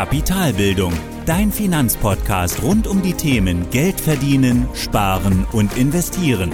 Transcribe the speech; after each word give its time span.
Kapitalbildung, 0.00 0.94
dein 1.26 1.52
Finanzpodcast 1.52 2.62
rund 2.62 2.86
um 2.86 3.02
die 3.02 3.12
Themen 3.12 3.68
Geld 3.70 4.00
verdienen, 4.00 4.66
sparen 4.72 5.46
und 5.52 5.76
investieren. 5.76 6.52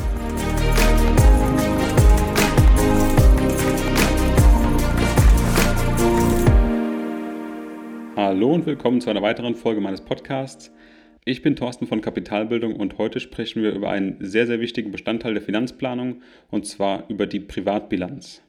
Hallo 8.17 8.53
und 8.53 8.67
willkommen 8.67 9.01
zu 9.01 9.11
einer 9.11 9.23
weiteren 9.23 9.55
Folge 9.55 9.81
meines 9.81 10.01
Podcasts. 10.01 10.73
Ich 11.25 11.41
bin 11.41 11.55
Thorsten 11.55 11.87
von 11.87 12.01
Kapitalbildung 12.01 12.75
und 12.75 12.99
heute 12.99 13.21
sprechen 13.21 13.63
wir 13.63 13.73
über 13.73 13.91
einen 13.91 14.17
sehr, 14.19 14.49
sehr 14.49 14.59
wichtigen 14.59 14.91
Bestandteil 14.91 15.35
der 15.35 15.43
Finanzplanung 15.45 16.21
und 16.51 16.67
zwar 16.67 17.09
über 17.09 17.29
die 17.29 17.39
Privatbilanz. 17.39 18.43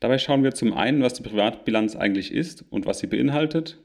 Dabei 0.00 0.18
schauen 0.18 0.44
wir 0.44 0.52
zum 0.52 0.74
einen, 0.74 1.02
was 1.02 1.14
die 1.14 1.22
Privatbilanz 1.22 1.96
eigentlich 1.96 2.30
ist 2.30 2.66
und 2.68 2.84
was 2.84 2.98
sie 2.98 3.06
beinhaltet. 3.06 3.78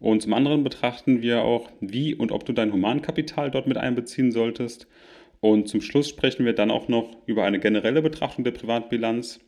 Und 0.00 0.22
zum 0.22 0.34
anderen 0.34 0.64
betrachten 0.64 1.22
wir 1.22 1.42
auch, 1.42 1.70
wie 1.80 2.14
und 2.14 2.32
ob 2.32 2.44
du 2.44 2.52
dein 2.52 2.72
Humankapital 2.72 3.50
dort 3.50 3.66
mit 3.66 3.76
einbeziehen 3.76 4.32
solltest. 4.32 4.86
Und 5.40 5.68
zum 5.68 5.80
Schluss 5.80 6.08
sprechen 6.08 6.46
wir 6.46 6.54
dann 6.54 6.70
auch 6.70 6.88
noch 6.88 7.16
über 7.26 7.44
eine 7.44 7.60
generelle 7.60 8.02
Betrachtung 8.02 8.44
der 8.44 8.52
Privatbilanz 8.52 9.40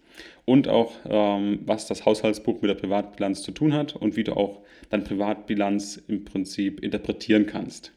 und 0.45 0.69
auch, 0.69 0.93
ähm, 1.09 1.61
was 1.65 1.87
das 1.87 2.05
Haushaltsbuch 2.05 2.61
mit 2.63 2.71
der 2.71 2.75
Privatbilanz 2.75 3.43
zu 3.43 3.53
tun 3.53 3.73
hat 3.73 3.97
und 3.97 4.17
wie 4.17 4.25
du 4.25 4.37
auch 4.37 4.63
deine 4.91 5.05
Privatbilanz 5.05 6.03
im 6.09 6.25
Prinzip 6.25 6.81
interpretieren 6.81 7.47
kannst. 7.47 7.93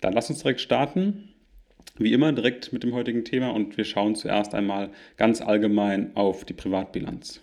Dann 0.00 0.12
lass 0.12 0.30
uns 0.30 0.40
direkt 0.40 0.60
starten 0.60 1.30
wie 2.00 2.14
immer 2.14 2.32
direkt 2.32 2.72
mit 2.72 2.82
dem 2.82 2.94
heutigen 2.94 3.24
Thema 3.24 3.50
und 3.50 3.76
wir 3.76 3.84
schauen 3.84 4.14
zuerst 4.14 4.54
einmal 4.54 4.90
ganz 5.18 5.42
allgemein 5.42 6.16
auf 6.16 6.44
die 6.46 6.54
Privatbilanz. 6.54 7.42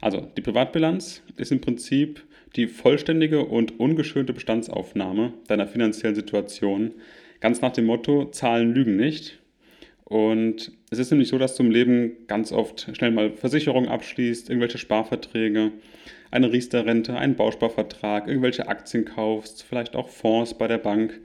Also 0.00 0.22
die 0.36 0.40
Privatbilanz 0.40 1.22
ist 1.36 1.52
im 1.52 1.60
Prinzip 1.60 2.24
die 2.56 2.66
vollständige 2.66 3.44
und 3.44 3.80
ungeschönte 3.80 4.32
Bestandsaufnahme 4.32 5.32
deiner 5.48 5.66
finanziellen 5.66 6.14
Situation, 6.14 6.92
ganz 7.40 7.60
nach 7.60 7.72
dem 7.72 7.86
Motto, 7.86 8.26
Zahlen 8.30 8.72
lügen 8.72 8.96
nicht. 8.96 9.40
Und 10.04 10.72
es 10.90 10.98
ist 10.98 11.10
nämlich 11.10 11.28
so, 11.28 11.38
dass 11.38 11.56
du 11.56 11.62
im 11.62 11.70
Leben 11.70 12.26
ganz 12.26 12.52
oft 12.52 12.90
schnell 12.94 13.10
mal 13.10 13.32
Versicherungen 13.32 13.88
abschließt, 13.88 14.50
irgendwelche 14.50 14.78
Sparverträge, 14.78 15.72
eine 16.30 16.52
Riester-Rente, 16.52 17.16
einen 17.16 17.36
Bausparvertrag, 17.36 18.28
irgendwelche 18.28 18.68
Aktien 18.68 19.04
kaufst, 19.04 19.62
vielleicht 19.62 19.96
auch 19.96 20.08
Fonds 20.08 20.54
bei 20.54 20.68
der 20.68 20.78
Bank. 20.78 21.20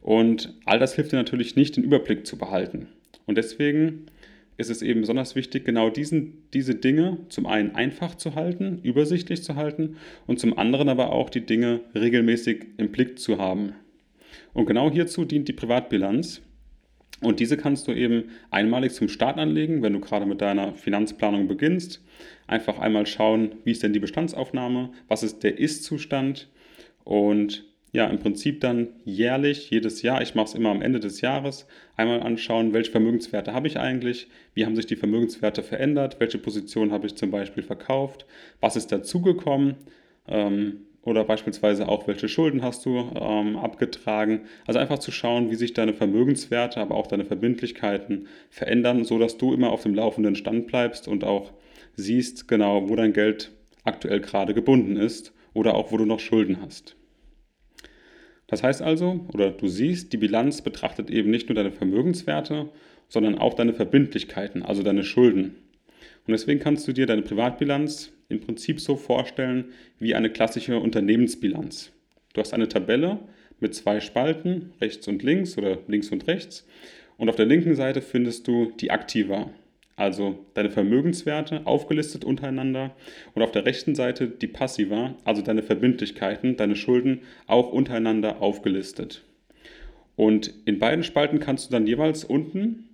Und 0.00 0.54
all 0.64 0.78
das 0.78 0.94
hilft 0.94 1.12
dir 1.12 1.16
natürlich 1.16 1.56
nicht, 1.56 1.76
den 1.76 1.84
Überblick 1.84 2.26
zu 2.26 2.38
behalten. 2.38 2.88
Und 3.26 3.38
deswegen 3.38 4.06
ist 4.56 4.70
es 4.70 4.82
eben 4.82 5.00
besonders 5.00 5.34
wichtig, 5.34 5.64
genau 5.64 5.90
diesen, 5.90 6.48
diese 6.52 6.74
Dinge 6.74 7.18
zum 7.28 7.46
einen 7.46 7.74
einfach 7.74 8.14
zu 8.14 8.34
halten, 8.34 8.80
übersichtlich 8.82 9.42
zu 9.42 9.56
halten 9.56 9.96
und 10.26 10.38
zum 10.38 10.56
anderen 10.58 10.88
aber 10.88 11.12
auch 11.12 11.30
die 11.30 11.44
Dinge 11.44 11.80
regelmäßig 11.94 12.66
im 12.76 12.92
Blick 12.92 13.18
zu 13.18 13.38
haben. 13.38 13.72
Und 14.52 14.66
genau 14.66 14.90
hierzu 14.90 15.24
dient 15.24 15.48
die 15.48 15.52
Privatbilanz. 15.52 16.42
Und 17.20 17.38
diese 17.38 17.56
kannst 17.56 17.86
du 17.86 17.92
eben 17.92 18.24
einmalig 18.50 18.92
zum 18.92 19.08
Start 19.08 19.38
anlegen, 19.38 19.82
wenn 19.82 19.92
du 19.92 20.00
gerade 20.00 20.26
mit 20.26 20.40
deiner 20.40 20.74
Finanzplanung 20.74 21.46
beginnst. 21.46 22.04
Einfach 22.46 22.78
einmal 22.78 23.06
schauen, 23.06 23.54
wie 23.64 23.70
ist 23.70 23.82
denn 23.82 23.92
die 23.92 24.00
Bestandsaufnahme, 24.00 24.90
was 25.08 25.22
ist 25.22 25.44
der 25.44 25.58
Ist-Zustand 25.58 26.50
und 27.04 27.64
ja, 27.92 28.06
im 28.06 28.18
Prinzip 28.18 28.60
dann 28.62 28.88
jährlich, 29.04 29.68
jedes 29.70 30.00
Jahr, 30.00 30.22
ich 30.22 30.34
mache 30.34 30.46
es 30.46 30.54
immer 30.54 30.70
am 30.70 30.80
Ende 30.80 30.98
des 30.98 31.20
Jahres, 31.20 31.66
einmal 31.94 32.22
anschauen, 32.22 32.72
welche 32.72 32.90
Vermögenswerte 32.90 33.52
habe 33.52 33.68
ich 33.68 33.78
eigentlich, 33.78 34.28
wie 34.54 34.64
haben 34.64 34.76
sich 34.76 34.86
die 34.86 34.96
Vermögenswerte 34.96 35.62
verändert, 35.62 36.16
welche 36.18 36.38
Position 36.38 36.90
habe 36.90 37.06
ich 37.06 37.16
zum 37.16 37.30
Beispiel 37.30 37.62
verkauft, 37.62 38.24
was 38.60 38.76
ist 38.76 38.92
dazugekommen? 38.92 39.76
Ähm, 40.26 40.86
oder 41.02 41.24
beispielsweise 41.24 41.88
auch, 41.88 42.06
welche 42.06 42.28
Schulden 42.28 42.62
hast 42.62 42.86
du 42.86 43.10
ähm, 43.14 43.56
abgetragen. 43.56 44.42
Also 44.66 44.78
einfach 44.78 45.00
zu 45.00 45.10
schauen, 45.10 45.50
wie 45.50 45.56
sich 45.56 45.74
deine 45.74 45.94
Vermögenswerte, 45.94 46.80
aber 46.80 46.94
auch 46.94 47.08
deine 47.08 47.24
Verbindlichkeiten 47.24 48.28
verändern, 48.50 49.04
sodass 49.04 49.36
du 49.36 49.52
immer 49.52 49.70
auf 49.72 49.82
dem 49.82 49.94
laufenden 49.94 50.36
Stand 50.36 50.68
bleibst 50.68 51.08
und 51.08 51.24
auch 51.24 51.52
siehst 51.96 52.46
genau, 52.46 52.88
wo 52.88 52.94
dein 52.94 53.12
Geld 53.12 53.50
aktuell 53.84 54.20
gerade 54.20 54.54
gebunden 54.54 54.96
ist 54.96 55.34
oder 55.54 55.74
auch 55.74 55.90
wo 55.90 55.96
du 55.96 56.06
noch 56.06 56.20
Schulden 56.20 56.62
hast. 56.62 56.96
Das 58.52 58.62
heißt 58.62 58.82
also, 58.82 59.24
oder 59.32 59.50
du 59.50 59.66
siehst, 59.66 60.12
die 60.12 60.18
Bilanz 60.18 60.60
betrachtet 60.60 61.08
eben 61.08 61.30
nicht 61.30 61.48
nur 61.48 61.56
deine 61.56 61.72
Vermögenswerte, 61.72 62.68
sondern 63.08 63.38
auch 63.38 63.54
deine 63.54 63.72
Verbindlichkeiten, 63.72 64.62
also 64.62 64.82
deine 64.82 65.04
Schulden. 65.04 65.54
Und 66.26 66.32
deswegen 66.32 66.60
kannst 66.60 66.86
du 66.86 66.92
dir 66.92 67.06
deine 67.06 67.22
Privatbilanz 67.22 68.12
im 68.28 68.40
Prinzip 68.40 68.78
so 68.78 68.96
vorstellen 68.96 69.72
wie 69.98 70.14
eine 70.14 70.28
klassische 70.28 70.78
Unternehmensbilanz. 70.78 71.92
Du 72.34 72.42
hast 72.42 72.52
eine 72.52 72.68
Tabelle 72.68 73.20
mit 73.58 73.74
zwei 73.74 74.00
Spalten, 74.00 74.74
rechts 74.82 75.08
und 75.08 75.22
links 75.22 75.56
oder 75.56 75.78
links 75.88 76.10
und 76.10 76.26
rechts. 76.26 76.66
Und 77.16 77.30
auf 77.30 77.36
der 77.36 77.46
linken 77.46 77.74
Seite 77.74 78.02
findest 78.02 78.46
du 78.48 78.70
die 78.78 78.90
Aktiva, 78.90 79.48
also 80.02 80.44
deine 80.54 80.68
Vermögenswerte 80.68 81.64
aufgelistet 81.64 82.24
untereinander 82.24 82.96
und 83.34 83.42
auf 83.42 83.52
der 83.52 83.64
rechten 83.64 83.94
Seite 83.94 84.26
die 84.26 84.48
Passiva, 84.48 85.14
also 85.22 85.42
deine 85.42 85.62
Verbindlichkeiten, 85.62 86.56
deine 86.56 86.74
Schulden 86.74 87.20
auch 87.46 87.72
untereinander 87.72 88.42
aufgelistet. 88.42 89.22
Und 90.16 90.52
in 90.64 90.80
beiden 90.80 91.04
Spalten 91.04 91.38
kannst 91.38 91.68
du 91.68 91.72
dann 91.72 91.86
jeweils 91.86 92.24
unten 92.24 92.88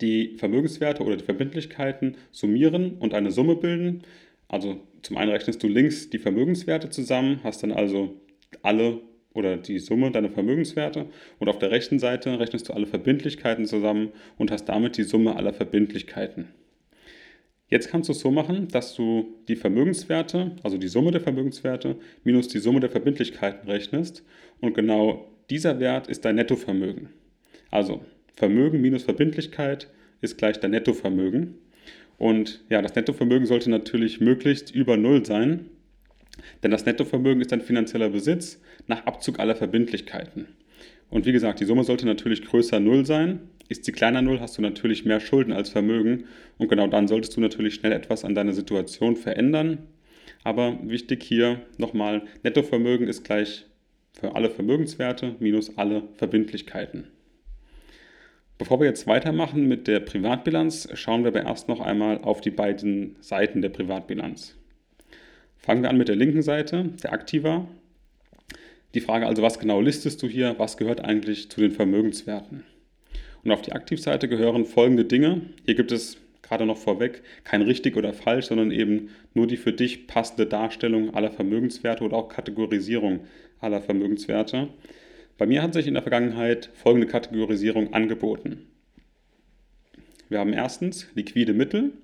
die 0.00 0.36
Vermögenswerte 0.38 1.02
oder 1.02 1.18
die 1.18 1.24
Verbindlichkeiten 1.24 2.16
summieren 2.32 2.96
und 3.00 3.12
eine 3.12 3.30
Summe 3.30 3.56
bilden. 3.56 4.02
Also 4.48 4.80
zum 5.02 5.18
einen 5.18 5.30
rechnest 5.30 5.62
du 5.62 5.68
links 5.68 6.08
die 6.08 6.18
Vermögenswerte 6.18 6.88
zusammen, 6.88 7.40
hast 7.44 7.62
dann 7.62 7.72
also 7.72 8.18
alle 8.62 9.02
oder 9.34 9.56
die 9.56 9.78
Summe 9.78 10.10
deiner 10.10 10.30
Vermögenswerte 10.30 11.06
und 11.38 11.48
auf 11.48 11.58
der 11.58 11.70
rechten 11.70 11.98
Seite 11.98 12.38
rechnest 12.38 12.68
du 12.68 12.72
alle 12.72 12.86
Verbindlichkeiten 12.86 13.66
zusammen 13.66 14.12
und 14.38 14.50
hast 14.50 14.64
damit 14.66 14.96
die 14.96 15.02
Summe 15.02 15.36
aller 15.36 15.52
Verbindlichkeiten. 15.52 16.48
Jetzt 17.68 17.88
kannst 17.90 18.08
du 18.08 18.12
es 18.12 18.20
so 18.20 18.30
machen, 18.30 18.68
dass 18.68 18.94
du 18.94 19.34
die 19.48 19.56
Vermögenswerte, 19.56 20.52
also 20.62 20.78
die 20.78 20.88
Summe 20.88 21.10
der 21.10 21.20
Vermögenswerte 21.20 21.96
minus 22.22 22.48
die 22.48 22.58
Summe 22.58 22.80
der 22.80 22.90
Verbindlichkeiten 22.90 23.68
rechnest 23.68 24.24
und 24.60 24.74
genau 24.74 25.28
dieser 25.50 25.80
Wert 25.80 26.06
ist 26.08 26.24
dein 26.24 26.36
Nettovermögen. 26.36 27.08
Also 27.70 28.04
Vermögen 28.34 28.80
minus 28.80 29.02
Verbindlichkeit 29.02 29.88
ist 30.20 30.38
gleich 30.38 30.60
dein 30.60 30.72
Nettovermögen. 30.72 31.58
Und 32.18 32.64
ja, 32.68 32.80
das 32.80 32.94
Nettovermögen 32.94 33.46
sollte 33.46 33.70
natürlich 33.70 34.20
möglichst 34.20 34.74
über 34.74 34.96
Null 34.96 35.24
sein, 35.24 35.66
denn 36.62 36.70
das 36.70 36.86
Nettovermögen 36.86 37.40
ist 37.40 37.52
ein 37.52 37.60
finanzieller 37.60 38.10
Besitz 38.10 38.60
nach 38.86 39.06
Abzug 39.06 39.38
aller 39.38 39.56
Verbindlichkeiten. 39.56 40.46
Und 41.10 41.26
wie 41.26 41.32
gesagt, 41.32 41.60
die 41.60 41.64
Summe 41.64 41.84
sollte 41.84 42.06
natürlich 42.06 42.44
größer 42.44 42.80
Null 42.80 43.06
sein. 43.06 43.40
Ist 43.68 43.84
sie 43.84 43.92
kleiner 43.92 44.22
Null, 44.22 44.40
hast 44.40 44.58
du 44.58 44.62
natürlich 44.62 45.04
mehr 45.04 45.20
Schulden 45.20 45.52
als 45.52 45.70
Vermögen. 45.70 46.24
Und 46.58 46.68
genau 46.68 46.86
dann 46.86 47.08
solltest 47.08 47.36
du 47.36 47.40
natürlich 47.40 47.74
schnell 47.74 47.92
etwas 47.92 48.24
an 48.24 48.34
deiner 48.34 48.52
Situation 48.52 49.16
verändern. 49.16 49.78
Aber 50.42 50.78
wichtig 50.82 51.22
hier 51.22 51.62
nochmal, 51.78 52.22
Nettovermögen 52.42 53.08
ist 53.08 53.24
gleich 53.24 53.66
für 54.12 54.34
alle 54.34 54.50
Vermögenswerte 54.50 55.36
minus 55.38 55.76
alle 55.76 56.02
Verbindlichkeiten. 56.16 57.08
Bevor 58.58 58.78
wir 58.78 58.86
jetzt 58.86 59.06
weitermachen 59.06 59.66
mit 59.66 59.88
der 59.88 60.00
Privatbilanz, 60.00 60.88
schauen 60.94 61.24
wir 61.24 61.28
aber 61.28 61.44
erst 61.44 61.68
noch 61.68 61.80
einmal 61.80 62.18
auf 62.18 62.40
die 62.40 62.52
beiden 62.52 63.16
Seiten 63.20 63.62
der 63.62 63.70
Privatbilanz. 63.70 64.56
Fangen 65.64 65.82
wir 65.82 65.88
an 65.88 65.96
mit 65.96 66.08
der 66.08 66.16
linken 66.16 66.42
Seite, 66.42 66.90
der 67.02 67.14
Aktiva. 67.14 67.66
Die 68.92 69.00
Frage 69.00 69.26
also, 69.26 69.40
was 69.40 69.58
genau 69.58 69.80
listest 69.80 70.22
du 70.22 70.28
hier? 70.28 70.56
Was 70.58 70.76
gehört 70.76 71.02
eigentlich 71.02 71.48
zu 71.48 71.58
den 71.62 71.70
Vermögenswerten? 71.70 72.64
Und 73.42 73.50
auf 73.50 73.62
die 73.62 73.72
Aktivseite 73.72 74.28
gehören 74.28 74.66
folgende 74.66 75.06
Dinge. 75.06 75.40
Hier 75.64 75.74
gibt 75.74 75.90
es 75.90 76.18
gerade 76.42 76.66
noch 76.66 76.76
vorweg 76.76 77.22
kein 77.44 77.62
richtig 77.62 77.96
oder 77.96 78.12
falsch, 78.12 78.48
sondern 78.48 78.72
eben 78.72 79.08
nur 79.32 79.46
die 79.46 79.56
für 79.56 79.72
dich 79.72 80.06
passende 80.06 80.44
Darstellung 80.44 81.14
aller 81.14 81.30
Vermögenswerte 81.30 82.04
oder 82.04 82.18
auch 82.18 82.28
Kategorisierung 82.28 83.20
aller 83.58 83.80
Vermögenswerte. 83.80 84.68
Bei 85.38 85.46
mir 85.46 85.62
hat 85.62 85.72
sich 85.72 85.86
in 85.86 85.94
der 85.94 86.02
Vergangenheit 86.02 86.68
folgende 86.74 87.06
Kategorisierung 87.06 87.94
angeboten. 87.94 88.66
Wir 90.28 90.40
haben 90.40 90.52
erstens 90.52 91.08
liquide 91.14 91.54
Mittel, 91.54 91.94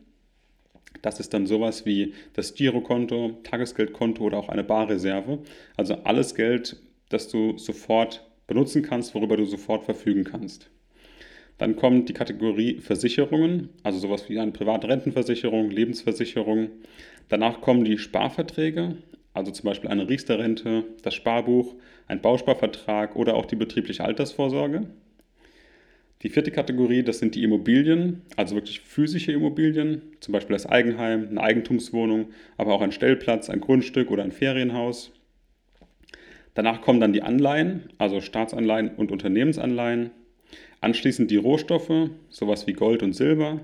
das 1.03 1.21
ist 1.21 1.33
dann 1.33 1.47
sowas 1.47 1.87
wie 1.87 2.15
das 2.35 2.55
Girokonto, 2.55 3.39
Tagesgeldkonto 3.43 4.23
oder 4.23 4.39
auch 4.39 4.49
eine 4.49 4.65
Barreserve. 4.65 5.39
Also 5.77 5.95
alles 6.05 6.35
Geld, 6.35 6.77
das 7.09 7.29
du 7.29 7.57
sofort 7.59 8.27
benutzen 8.47 8.83
kannst, 8.83 9.15
worüber 9.15 9.37
du 9.37 9.47
sofort 9.47 9.85
verfügen 9.85 10.25
kannst. 10.25 10.71
Dann 11.59 11.77
kommt 11.77 12.09
die 12.09 12.15
Kategorie 12.15 12.81
Versicherungen, 12.81 13.69
also 13.83 13.99
sowas 13.99 14.29
wie 14.29 14.39
eine 14.39 14.53
Privatrentenversicherung, 14.53 15.71
Lebensversicherung. 15.71 16.71
Danach 17.29 17.61
kommen 17.61 17.85
die 17.85 17.99
Sparverträge, 17.99 18.97
also 19.35 19.53
zum 19.53 19.67
Beispiel 19.67 19.91
eine 19.91 20.09
Riester-Rente, 20.09 20.85
das 21.03 21.15
Sparbuch, 21.15 21.75
ein 22.09 22.23
Bausparvertrag 22.23 23.15
oder 23.15 23.35
auch 23.35 23.47
die 23.47 23.57
betriebliche 23.57 24.05
Altersvorsorge. 24.05 24.89
Die 26.23 26.29
vierte 26.29 26.51
Kategorie, 26.51 27.03
das 27.03 27.19
sind 27.19 27.35
die 27.35 27.43
Immobilien, 27.43 28.23
also 28.37 28.55
wirklich 28.55 28.81
physische 28.81 29.33
Immobilien, 29.33 30.03
zum 30.21 30.33
Beispiel 30.33 30.53
das 30.53 30.67
Eigenheim, 30.67 31.29
eine 31.31 31.41
Eigentumswohnung, 31.41 32.31
aber 32.59 32.75
auch 32.75 32.83
ein 32.83 32.93
Stellplatz, 32.93 33.49
ein 33.49 33.61
Grundstück 33.61 34.11
oder 34.11 34.23
ein 34.23 34.33
Ferienhaus. 34.33 35.13
Danach 36.53 36.83
kommen 36.83 37.01
dann 37.01 37.15
die 37.15 37.23
Anleihen, 37.23 37.89
also 37.97 38.21
Staatsanleihen 38.21 38.91
und 38.97 39.13
Unternehmensanleihen. 39.13 40.11
Anschließend 40.83 41.31
die 41.31 41.37
Rohstoffe, 41.37 42.11
sowas 42.29 42.67
wie 42.67 42.75
Gold 42.75 43.03
und 43.03 43.15
Silber. 43.15 43.61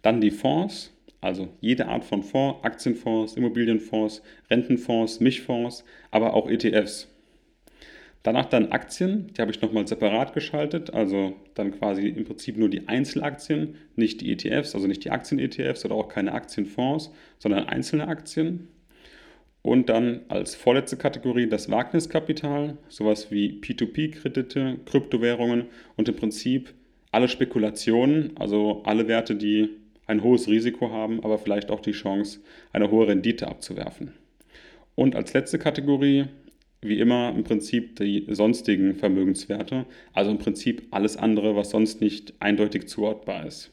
Dann 0.00 0.22
die 0.22 0.30
Fonds, 0.30 0.96
also 1.20 1.48
jede 1.60 1.88
Art 1.88 2.04
von 2.04 2.22
Fonds, 2.22 2.64
Aktienfonds, 2.64 3.36
Immobilienfonds, 3.36 4.22
Rentenfonds, 4.50 5.20
Mischfonds, 5.20 5.84
aber 6.10 6.32
auch 6.32 6.48
ETFs. 6.48 7.11
Danach 8.22 8.46
dann 8.46 8.70
Aktien, 8.70 9.32
die 9.32 9.40
habe 9.40 9.50
ich 9.50 9.60
nochmal 9.60 9.86
separat 9.88 10.32
geschaltet, 10.32 10.94
also 10.94 11.34
dann 11.54 11.72
quasi 11.72 12.06
im 12.08 12.24
Prinzip 12.24 12.56
nur 12.56 12.68
die 12.68 12.86
Einzelaktien, 12.86 13.76
nicht 13.96 14.20
die 14.20 14.30
ETFs, 14.32 14.76
also 14.76 14.86
nicht 14.86 15.04
die 15.04 15.10
Aktien-ETFs 15.10 15.84
oder 15.84 15.96
auch 15.96 16.08
keine 16.08 16.32
Aktienfonds, 16.32 17.10
sondern 17.38 17.66
einzelne 17.66 18.06
Aktien. 18.06 18.68
Und 19.62 19.88
dann 19.88 20.20
als 20.28 20.54
vorletzte 20.54 20.96
Kategorie 20.96 21.48
das 21.48 21.70
Wagniskapital, 21.70 22.78
sowas 22.88 23.30
wie 23.32 23.60
P2P-Kredite, 23.60 24.78
Kryptowährungen 24.86 25.66
und 25.96 26.08
im 26.08 26.16
Prinzip 26.16 26.74
alle 27.10 27.28
Spekulationen, 27.28 28.36
also 28.36 28.82
alle 28.84 29.08
Werte, 29.08 29.34
die 29.34 29.68
ein 30.06 30.22
hohes 30.22 30.48
Risiko 30.48 30.90
haben, 30.90 31.22
aber 31.24 31.38
vielleicht 31.38 31.70
auch 31.70 31.80
die 31.80 31.92
Chance, 31.92 32.40
eine 32.72 32.90
hohe 32.90 33.08
Rendite 33.08 33.48
abzuwerfen. 33.48 34.12
Und 34.94 35.16
als 35.16 35.32
letzte 35.32 35.58
Kategorie 35.58 36.26
wie 36.82 36.98
immer 36.98 37.32
im 37.34 37.44
Prinzip 37.44 37.96
die 37.96 38.26
sonstigen 38.28 38.94
Vermögenswerte, 38.94 39.86
also 40.12 40.30
im 40.30 40.38
Prinzip 40.38 40.82
alles 40.90 41.16
andere, 41.16 41.54
was 41.54 41.70
sonst 41.70 42.00
nicht 42.00 42.34
eindeutig 42.40 42.88
zuordbar 42.88 43.46
ist. 43.46 43.70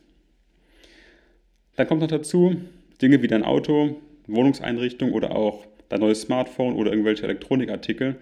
Dann 1.75 1.87
kommt 1.87 2.01
noch 2.01 2.07
dazu 2.07 2.55
Dinge 3.01 3.21
wie 3.21 3.27
dein 3.27 3.43
Auto, 3.43 3.99
Wohnungseinrichtung 4.27 5.13
oder 5.13 5.35
auch 5.35 5.65
dein 5.89 6.01
neues 6.01 6.21
Smartphone 6.21 6.75
oder 6.75 6.91
irgendwelche 6.91 7.23
Elektronikartikel. 7.23 8.17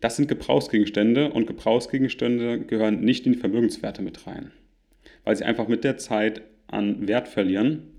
Das 0.00 0.16
sind 0.16 0.26
Gebrauchsgegenstände 0.26 1.30
und 1.30 1.46
Gebrauchsgegenstände 1.46 2.60
gehören 2.60 3.00
nicht 3.00 3.26
in 3.26 3.34
die 3.34 3.38
Vermögenswerte 3.38 4.02
mit 4.02 4.26
rein, 4.26 4.50
weil 5.24 5.36
sie 5.36 5.44
einfach 5.44 5.68
mit 5.68 5.84
der 5.84 5.98
Zeit 5.98 6.42
an 6.66 7.06
Wert 7.06 7.28
verlieren 7.28 7.92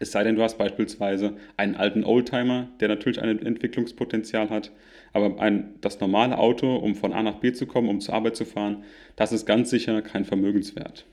es 0.00 0.12
sei 0.12 0.22
denn, 0.22 0.36
du 0.36 0.42
hast 0.42 0.58
beispielsweise 0.58 1.36
einen 1.56 1.74
alten 1.74 2.04
Oldtimer, 2.04 2.68
der 2.80 2.88
natürlich 2.88 3.20
ein 3.20 3.44
Entwicklungspotenzial 3.44 4.50
hat, 4.50 4.70
aber 5.12 5.40
ein, 5.40 5.74
das 5.80 6.00
normale 6.00 6.38
Auto, 6.38 6.76
um 6.76 6.94
von 6.94 7.12
A 7.12 7.22
nach 7.22 7.36
B 7.36 7.52
zu 7.52 7.66
kommen, 7.66 7.88
um 7.88 8.00
zur 8.00 8.14
Arbeit 8.14 8.36
zu 8.36 8.44
fahren, 8.44 8.84
das 9.16 9.32
ist 9.32 9.46
ganz 9.46 9.70
sicher 9.70 10.00
kein 10.02 10.24
Vermögenswert. 10.24 11.04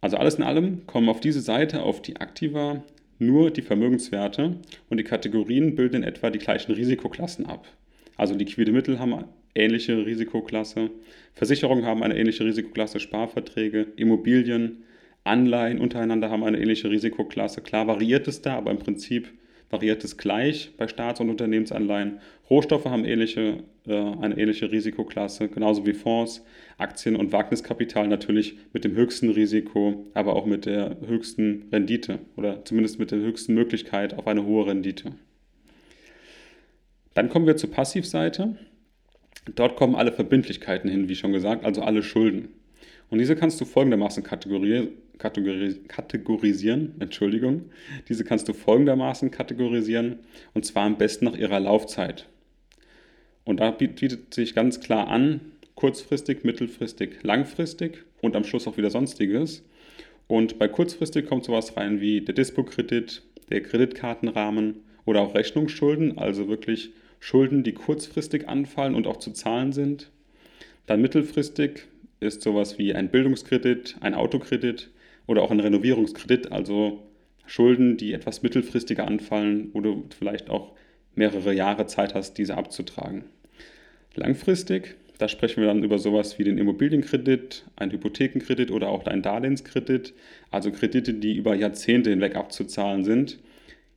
Also 0.00 0.16
alles 0.16 0.34
in 0.34 0.44
allem 0.44 0.86
kommen 0.86 1.08
auf 1.08 1.20
diese 1.20 1.40
Seite, 1.40 1.82
auf 1.82 2.02
die 2.02 2.16
Aktiva, 2.16 2.84
nur 3.18 3.50
die 3.50 3.62
Vermögenswerte 3.62 4.56
und 4.90 4.98
die 4.98 5.04
Kategorien 5.04 5.76
bilden 5.76 5.96
in 5.96 6.02
etwa 6.02 6.30
die 6.30 6.38
gleichen 6.38 6.72
Risikoklassen 6.72 7.46
ab. 7.46 7.66
Also 8.16 8.34
liquide 8.34 8.72
Mittel 8.72 8.98
haben 8.98 9.24
ähnliche 9.54 10.04
Risikoklasse, 10.04 10.90
Versicherungen 11.32 11.86
haben 11.86 12.02
eine 12.02 12.16
ähnliche 12.18 12.44
Risikoklasse, 12.44 13.00
Sparverträge, 13.00 13.86
Immobilien, 13.96 14.84
Anleihen 15.24 15.80
untereinander 15.80 16.30
haben 16.30 16.44
eine 16.44 16.58
ähnliche 16.58 16.90
Risikoklasse. 16.90 17.62
Klar 17.62 17.86
variiert 17.86 18.28
es 18.28 18.42
da, 18.42 18.56
aber 18.56 18.70
im 18.70 18.78
Prinzip 18.78 19.30
variiert 19.70 20.04
es 20.04 20.18
gleich 20.18 20.72
bei 20.76 20.86
Staats- 20.86 21.20
und 21.20 21.30
Unternehmensanleihen. 21.30 22.20
Rohstoffe 22.48 22.84
haben 22.84 23.04
ähnliche, 23.04 23.64
äh, 23.86 23.94
eine 23.94 24.38
ähnliche 24.38 24.70
Risikoklasse, 24.70 25.48
genauso 25.48 25.86
wie 25.86 25.94
Fonds, 25.94 26.44
Aktien 26.76 27.16
und 27.16 27.32
Wagniskapital 27.32 28.06
natürlich 28.06 28.58
mit 28.72 28.84
dem 28.84 28.94
höchsten 28.94 29.30
Risiko, 29.30 30.06
aber 30.14 30.36
auch 30.36 30.46
mit 30.46 30.66
der 30.66 30.98
höchsten 31.06 31.68
Rendite 31.72 32.20
oder 32.36 32.64
zumindest 32.64 32.98
mit 32.98 33.10
der 33.10 33.18
höchsten 33.18 33.54
Möglichkeit 33.54 34.14
auf 34.14 34.26
eine 34.26 34.44
hohe 34.44 34.66
Rendite. 34.66 35.12
Dann 37.14 37.28
kommen 37.28 37.46
wir 37.46 37.56
zur 37.56 37.70
Passivseite. 37.70 38.56
Dort 39.54 39.76
kommen 39.76 39.94
alle 39.94 40.12
Verbindlichkeiten 40.12 40.90
hin, 40.90 41.08
wie 41.08 41.16
schon 41.16 41.32
gesagt, 41.32 41.64
also 41.64 41.82
alle 41.82 42.02
Schulden. 42.02 42.48
Und 43.10 43.18
diese 43.18 43.36
kannst 43.36 43.60
du 43.60 43.64
folgendermaßen 43.64 44.22
kategorisieren 45.18 45.88
kategorisieren. 45.88 46.94
Entschuldigung. 47.00 47.70
Diese 48.08 48.24
kannst 48.24 48.48
du 48.48 48.52
folgendermaßen 48.52 49.30
kategorisieren 49.30 50.18
und 50.54 50.64
zwar 50.64 50.84
am 50.84 50.98
besten 50.98 51.24
nach 51.26 51.36
ihrer 51.36 51.60
Laufzeit. 51.60 52.26
Und 53.44 53.60
da 53.60 53.70
bietet 53.70 54.32
sich 54.32 54.54
ganz 54.54 54.80
klar 54.80 55.08
an, 55.08 55.40
kurzfristig, 55.74 56.44
mittelfristig, 56.44 57.22
langfristig 57.22 58.04
und 58.20 58.36
am 58.36 58.44
Schluss 58.44 58.66
auch 58.66 58.76
wieder 58.76 58.90
sonstiges. 58.90 59.64
Und 60.26 60.58
bei 60.58 60.68
kurzfristig 60.68 61.26
kommt 61.26 61.44
sowas 61.44 61.76
rein 61.76 62.00
wie 62.00 62.22
der 62.22 62.34
Dispo-Kredit, 62.34 63.22
der 63.50 63.62
Kreditkartenrahmen 63.62 64.76
oder 65.04 65.20
auch 65.20 65.34
Rechnungsschulden, 65.34 66.16
also 66.16 66.48
wirklich 66.48 66.92
Schulden, 67.20 67.62
die 67.62 67.72
kurzfristig 67.72 68.48
anfallen 68.48 68.94
und 68.94 69.06
auch 69.06 69.18
zu 69.18 69.32
zahlen 69.32 69.72
sind. 69.72 70.10
Dann 70.86 71.02
mittelfristig 71.02 71.86
ist 72.20 72.42
sowas 72.42 72.78
wie 72.78 72.94
ein 72.94 73.10
Bildungskredit, 73.10 73.96
ein 74.00 74.14
Autokredit, 74.14 74.90
oder 75.26 75.42
auch 75.42 75.50
ein 75.50 75.60
Renovierungskredit, 75.60 76.52
also 76.52 77.02
Schulden, 77.46 77.96
die 77.96 78.12
etwas 78.12 78.42
mittelfristiger 78.42 79.06
anfallen, 79.06 79.72
du 79.72 80.04
vielleicht 80.18 80.50
auch 80.50 80.72
mehrere 81.14 81.52
Jahre 81.52 81.86
Zeit 81.86 82.14
hast, 82.14 82.38
diese 82.38 82.56
abzutragen. 82.56 83.24
Langfristig, 84.14 84.96
da 85.18 85.28
sprechen 85.28 85.60
wir 85.60 85.68
dann 85.68 85.84
über 85.84 85.98
sowas 85.98 86.38
wie 86.38 86.44
den 86.44 86.58
Immobilienkredit, 86.58 87.64
einen 87.76 87.92
Hypothekenkredit 87.92 88.70
oder 88.70 88.88
auch 88.88 89.04
einen 89.06 89.22
Darlehenskredit, 89.22 90.14
also 90.50 90.70
Kredite, 90.72 91.14
die 91.14 91.36
über 91.36 91.54
Jahrzehnte 91.54 92.10
hinweg 92.10 92.36
abzuzahlen 92.36 93.04
sind. 93.04 93.38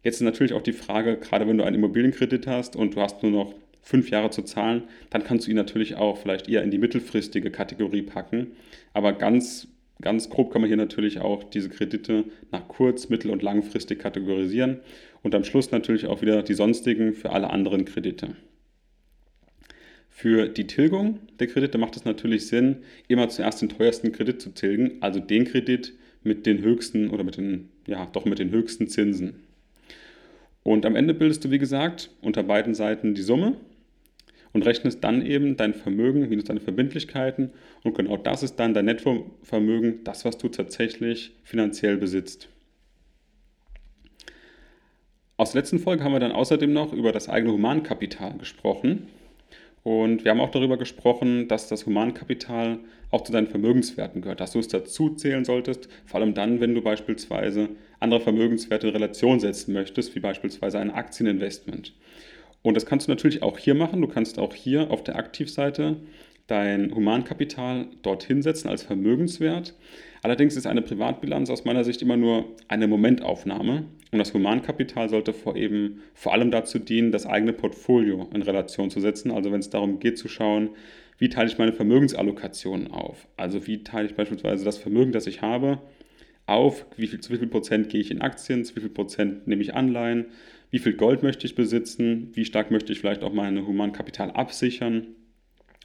Jetzt 0.03 0.15
ist 0.15 0.21
natürlich 0.21 0.53
auch 0.53 0.61
die 0.61 0.73
Frage, 0.73 1.17
gerade 1.17 1.47
wenn 1.47 1.57
du 1.57 1.63
einen 1.63 1.75
Immobilienkredit 1.75 2.47
hast 2.47 2.75
und 2.75 2.95
du 2.95 3.01
hast 3.01 3.23
nur 3.23 3.31
noch 3.31 3.55
fünf 3.81 4.09
Jahre 4.09 4.29
zu 4.29 4.43
zahlen, 4.43 4.83
dann 5.09 5.23
kannst 5.23 5.47
du 5.47 5.51
ihn 5.51 5.57
natürlich 5.57 5.95
auch 5.95 6.17
vielleicht 6.17 6.49
eher 6.49 6.63
in 6.63 6.71
die 6.71 6.77
mittelfristige 6.77 7.51
Kategorie 7.51 8.01
packen. 8.01 8.51
Aber 8.93 9.13
ganz 9.13 9.67
Ganz 10.01 10.29
grob 10.29 10.51
kann 10.51 10.61
man 10.61 10.67
hier 10.67 10.77
natürlich 10.77 11.19
auch 11.19 11.43
diese 11.43 11.69
Kredite 11.69 12.25
nach 12.51 12.67
kurz-, 12.67 13.09
mittel- 13.09 13.31
und 13.31 13.41
langfristig 13.41 13.99
kategorisieren 13.99 14.79
und 15.23 15.33
am 15.33 15.43
Schluss 15.43 15.71
natürlich 15.71 16.05
auch 16.05 16.21
wieder 16.21 16.43
die 16.43 16.53
sonstigen 16.53 17.13
für 17.13 17.31
alle 17.31 17.49
anderen 17.49 17.85
Kredite. 17.85 18.35
Für 20.09 20.47
die 20.47 20.67
Tilgung 20.67 21.19
der 21.39 21.47
Kredite 21.47 21.77
macht 21.77 21.95
es 21.95 22.05
natürlich 22.05 22.47
Sinn, 22.47 22.77
immer 23.07 23.29
zuerst 23.29 23.61
den 23.61 23.69
teuersten 23.69 24.11
Kredit 24.11 24.41
zu 24.41 24.49
tilgen, 24.49 24.97
also 24.99 25.19
den 25.19 25.45
Kredit 25.45 25.93
mit 26.23 26.45
den 26.45 26.61
höchsten 26.61 27.09
oder 27.09 27.23
mit 27.23 27.37
den, 27.37 27.69
ja, 27.85 28.07
doch 28.11 28.25
mit 28.25 28.39
den 28.39 28.51
höchsten 28.51 28.87
Zinsen. 28.87 29.43
Und 30.63 30.85
am 30.85 30.95
Ende 30.95 31.13
bildest 31.13 31.45
du, 31.45 31.51
wie 31.51 31.59
gesagt, 31.59 32.09
unter 32.21 32.43
beiden 32.43 32.73
Seiten 32.73 33.13
die 33.13 33.21
Summe 33.21 33.57
und 34.57 34.63
rechnest 34.63 35.03
dann 35.03 35.23
eben 35.23 35.55
dein 35.55 35.75
Vermögen 35.75 36.27
minus 36.27 36.45
deine 36.45 36.59
Verbindlichkeiten 36.59 37.51
und 37.83 37.95
genau 37.95 38.17
das 38.17 38.41
ist 38.41 38.55
dann 38.55 38.73
dein 38.73 38.85
Nettovermögen, 38.85 40.03
das, 40.03 40.25
was 40.25 40.39
du 40.39 40.49
tatsächlich 40.49 41.35
finanziell 41.43 41.95
besitzt. 41.97 42.49
Aus 45.37 45.51
der 45.51 45.61
letzten 45.61 45.77
Folge 45.77 46.03
haben 46.03 46.13
wir 46.13 46.19
dann 46.19 46.31
außerdem 46.31 46.73
noch 46.73 46.91
über 46.91 47.11
das 47.11 47.29
eigene 47.29 47.53
Humankapital 47.53 48.35
gesprochen. 48.39 49.09
Und 49.83 50.25
wir 50.25 50.31
haben 50.31 50.41
auch 50.41 50.49
darüber 50.49 50.77
gesprochen, 50.77 51.47
dass 51.47 51.67
das 51.67 51.85
Humankapital 51.85 52.79
auch 53.11 53.23
zu 53.23 53.31
deinen 53.31 53.47
Vermögenswerten 53.47 54.21
gehört, 54.23 54.39
dass 54.39 54.53
du 54.53 54.59
es 54.59 54.67
dazu 54.67 55.11
zählen 55.11 55.45
solltest, 55.45 55.87
vor 56.07 56.19
allem 56.19 56.33
dann, 56.33 56.59
wenn 56.61 56.73
du 56.73 56.81
beispielsweise 56.81 57.69
andere 57.99 58.21
Vermögenswerte 58.21 58.87
in 58.87 58.93
Relation 58.93 59.39
setzen 59.39 59.73
möchtest, 59.73 60.15
wie 60.15 60.19
beispielsweise 60.19 60.79
ein 60.79 60.89
Aktieninvestment. 60.89 61.93
Und 62.67 62.73
das 62.73 62.85
kannst 62.85 63.07
du 63.07 63.11
natürlich 63.11 63.43
auch 63.43 63.57
hier 63.57 63.75
machen. 63.75 64.01
Du 64.01 64.09
kannst 64.09 64.39
auch 64.39 64.53
hier 64.53 64.91
auf 64.91 65.01
der 65.01 65.15
Aktivseite 65.15 65.95
dein 66.47 66.93
Humankapital 66.93 67.87
dorthin 68.01 68.41
setzen 68.41 68.67
als 68.67 68.83
Vermögenswert. 68.83 69.73
Allerdings 70.21 70.57
ist 70.57 70.67
eine 70.67 70.81
Privatbilanz 70.81 71.49
aus 71.49 71.63
meiner 71.63 71.85
Sicht 71.85 72.01
immer 72.01 72.17
nur 72.17 72.43
eine 72.67 72.87
Momentaufnahme 72.87 73.85
und 74.11 74.19
das 74.19 74.33
Humankapital 74.33 75.07
sollte 75.07 75.31
vor, 75.31 75.55
eben, 75.55 76.01
vor 76.13 76.33
allem 76.33 76.51
dazu 76.51 76.77
dienen, 76.77 77.13
das 77.13 77.25
eigene 77.25 77.53
Portfolio 77.53 78.27
in 78.33 78.41
Relation 78.41 78.89
zu 78.89 78.99
setzen. 78.99 79.31
Also 79.31 79.49
wenn 79.53 79.61
es 79.61 79.69
darum 79.69 79.99
geht 79.99 80.17
zu 80.17 80.27
schauen, 80.27 80.71
wie 81.19 81.29
teile 81.29 81.47
ich 81.47 81.57
meine 81.57 81.71
Vermögensallokationen 81.71 82.91
auf? 82.91 83.27
Also 83.37 83.65
wie 83.65 83.83
teile 83.83 84.07
ich 84.07 84.15
beispielsweise 84.15 84.65
das 84.65 84.77
Vermögen, 84.77 85.13
das 85.13 85.25
ich 85.25 85.41
habe, 85.41 85.79
auf, 86.47 86.85
wie 86.97 87.07
viel, 87.07 87.21
zu 87.21 87.31
wie 87.31 87.37
viel 87.37 87.47
Prozent 87.47 87.89
gehe 87.89 88.01
ich 88.01 88.11
in 88.11 88.21
Aktien, 88.21 88.65
zu 88.65 88.75
wie 88.75 88.81
viel 88.81 88.89
Prozent 88.89 89.47
nehme 89.47 89.61
ich 89.61 89.73
Anleihen, 89.73 90.25
wie 90.69 90.79
viel 90.79 90.93
Gold 90.93 91.23
möchte 91.23 91.45
ich 91.45 91.55
besitzen, 91.55 92.31
wie 92.33 92.45
stark 92.45 92.71
möchte 92.71 92.91
ich 92.91 92.99
vielleicht 92.99 93.23
auch 93.23 93.33
mein 93.33 93.65
Humankapital 93.65 94.31
absichern 94.31 95.07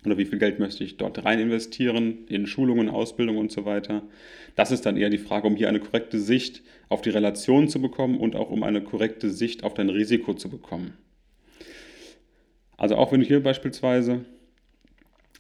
oder 0.05 0.19
wie 0.19 0.25
viel 0.25 0.39
Geld 0.39 0.59
möchte 0.59 0.83
ich 0.83 0.97
dort 0.97 1.25
rein 1.25 1.39
investieren 1.39 2.27
in 2.29 2.47
Schulungen, 2.47 2.89
Ausbildung 2.89 3.37
und 3.37 3.53
so 3.53 3.65
weiter. 3.65 4.03
Das 4.57 4.73
ist 4.73 4.85
dann 4.85 4.97
eher 4.97 5.11
die 5.11 5.19
Frage, 5.19 5.47
um 5.47 5.55
hier 5.55 5.69
eine 5.69 5.81
korrekte 5.81 6.19
Sicht 6.19 6.63
auf 6.89 7.03
die 7.03 7.11
Relation 7.11 7.69
zu 7.69 7.81
bekommen 7.81 8.19
und 8.19 8.35
auch 8.35 8.51
um 8.51 8.65
eine 8.65 8.83
korrekte 8.83 9.31
Sicht 9.31 9.63
auf 9.63 9.75
dein 9.75 9.89
Risiko 9.89 10.35
zu 10.35 10.49
bekommen. 10.51 10.95
Also 12.77 12.97
auch 12.97 13.13
wenn 13.13 13.21
du 13.21 13.27
hier 13.27 13.41
beispielsweise 13.41 14.25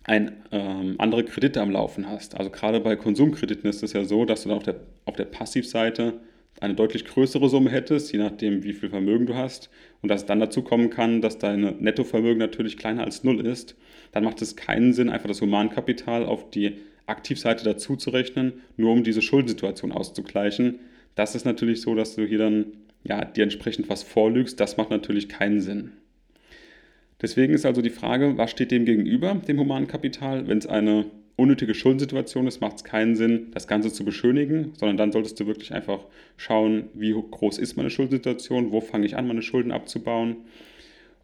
ein, 0.04 0.42
ähm, 0.52 0.94
andere 0.98 1.24
Kredite 1.24 1.60
am 1.60 1.70
Laufen 1.70 2.08
hast. 2.08 2.36
Also 2.36 2.50
gerade 2.50 2.80
bei 2.80 2.94
Konsumkrediten 2.96 3.68
ist 3.68 3.82
es 3.82 3.92
ja 3.92 4.04
so, 4.04 4.24
dass 4.24 4.42
du 4.42 4.48
dann 4.48 4.58
auf 4.58 4.64
der, 4.64 4.76
auf 5.04 5.16
der 5.16 5.24
Passivseite 5.24 6.20
eine 6.62 6.74
deutlich 6.74 7.04
größere 7.04 7.48
Summe 7.48 7.70
hättest, 7.70 8.12
je 8.12 8.18
nachdem, 8.18 8.62
wie 8.64 8.72
viel 8.72 8.88
Vermögen 8.88 9.26
du 9.26 9.34
hast, 9.34 9.70
und 10.00 10.08
dass 10.08 10.22
es 10.22 10.26
dann 10.26 10.40
dazu 10.40 10.62
kommen 10.62 10.90
kann, 10.90 11.20
dass 11.20 11.38
dein 11.38 11.76
Nettovermögen 11.80 12.38
natürlich 12.38 12.76
kleiner 12.76 13.04
als 13.04 13.24
null 13.24 13.44
ist, 13.46 13.76
dann 14.12 14.24
macht 14.24 14.42
es 14.42 14.56
keinen 14.56 14.92
Sinn, 14.92 15.08
einfach 15.08 15.28
das 15.28 15.40
Humankapital 15.40 16.24
auf 16.24 16.50
die 16.50 16.76
Aktivseite 17.06 17.64
dazu 17.64 17.96
zu 17.96 18.10
rechnen, 18.10 18.54
nur 18.76 18.92
um 18.92 19.04
diese 19.04 19.22
Schuldensituation 19.22 19.92
auszugleichen. 19.92 20.78
Das 21.14 21.34
ist 21.34 21.44
natürlich 21.44 21.80
so, 21.80 21.94
dass 21.94 22.14
du 22.14 22.24
hier 22.24 22.38
dann 22.38 22.66
ja, 23.04 23.24
dir 23.24 23.42
entsprechend 23.42 23.88
was 23.88 24.02
vorlügst. 24.02 24.60
Das 24.60 24.76
macht 24.76 24.90
natürlich 24.90 25.28
keinen 25.28 25.60
Sinn. 25.60 25.92
Deswegen 27.20 27.54
ist 27.54 27.66
also 27.66 27.82
die 27.82 27.90
Frage, 27.90 28.36
was 28.36 28.50
steht 28.50 28.70
dem 28.70 28.84
gegenüber, 28.84 29.34
dem 29.34 29.58
Humankapital? 29.58 30.48
Wenn 30.48 30.58
es 30.58 30.66
eine 30.66 31.06
unnötige 31.42 31.74
Schuldensituation 31.74 32.46
ist, 32.46 32.60
macht 32.60 32.76
es 32.76 32.84
keinen 32.84 33.16
Sinn, 33.16 33.48
das 33.52 33.66
Ganze 33.66 33.92
zu 33.92 34.04
beschönigen, 34.04 34.72
sondern 34.78 34.96
dann 34.96 35.12
solltest 35.12 35.38
du 35.40 35.46
wirklich 35.46 35.74
einfach 35.74 36.06
schauen, 36.36 36.88
wie 36.94 37.12
groß 37.12 37.58
ist 37.58 37.76
meine 37.76 37.90
Schuldensituation, 37.90 38.72
wo 38.72 38.80
fange 38.80 39.06
ich 39.06 39.16
an, 39.16 39.26
meine 39.26 39.42
Schulden 39.42 39.72
abzubauen. 39.72 40.36